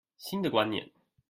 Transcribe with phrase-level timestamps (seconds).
[0.17, 0.91] 新的觀念